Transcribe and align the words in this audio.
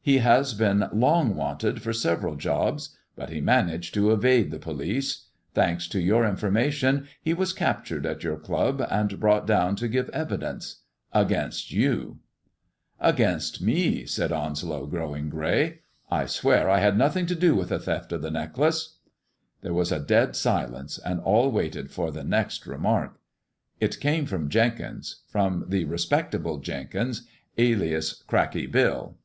He 0.00 0.18
has 0.18 0.54
been 0.54 0.84
long 0.92 1.34
wanted 1.34 1.82
for 1.82 1.92
several 1.92 2.36
jobs, 2.36 2.96
but 3.16 3.30
he 3.30 3.40
managed 3.40 3.94
to 3.94 4.12
evade 4.12 4.52
the 4.52 4.60
police. 4.60 5.26
Thanks 5.54 5.88
to 5.88 6.00
your 6.00 6.24
information, 6.24 7.08
he 7.20 7.34
was 7.34 7.52
captured 7.52 8.06
at 8.06 8.22
your 8.22 8.36
club 8.36 8.86
and 8.88 9.18
brought 9.18 9.44
down 9.44 9.74
to 9.74 9.88
give 9.88 10.08
evidence— 10.10 10.82
against 11.22 11.72
you.": 11.72 12.20
IVOBT 13.02 13.02
LEO 13.02 13.08
AND 13.08 13.14
THE 13.16 13.24
DIAMONDS 13.24 13.50
359" 13.58 13.62
Against 13.62 13.62
me!" 13.62 14.06
said 14.06 14.30
Onelow, 14.30 14.88
growing 14.88 15.28
grey." 15.28 15.80
I 16.22 16.26
swear 16.26 16.70
I 16.70 16.78
had 16.78 16.96
nothing 16.96 17.26
to 17.26 17.34
do 17.34 17.56
mtt 17.56 17.66
tlie 17.66 17.82
theft 17.82 18.12
of 18.12 18.22
the 18.22 18.30
necklace." 18.30 18.98
There 19.62 19.74
was 19.74 19.90
a 19.90 19.98
dead 19.98 20.36
silence, 20.36 20.96
and 21.04 21.18
all 21.18 21.50
waited 21.50 21.90
for 21.90 22.12
the 22.12 22.22
next 22.22 22.68
remark. 22.68 23.18
It 23.80 23.98
came 23.98 24.26
from 24.26 24.48
Jenkins— 24.48 25.22
from 25.32 25.64
the 25.66 25.86
respectable 25.86 26.58
Jenkins, 26.58 27.26
aliaa 27.58 28.24
Cracky 28.28 28.68
Bill. 28.68 29.16